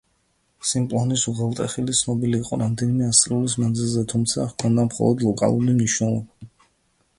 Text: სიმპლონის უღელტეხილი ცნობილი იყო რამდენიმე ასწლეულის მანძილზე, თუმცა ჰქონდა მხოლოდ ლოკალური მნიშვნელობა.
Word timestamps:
სიმპლონის 0.69 1.25
უღელტეხილი 1.31 1.93
ცნობილი 1.99 2.39
იყო 2.45 2.59
რამდენიმე 2.63 3.09
ასწლეულის 3.11 3.57
მანძილზე, 3.65 4.05
თუმცა 4.15 4.49
ჰქონდა 4.55 4.89
მხოლოდ 4.91 5.25
ლოკალური 5.29 5.79
მნიშვნელობა. 5.79 6.53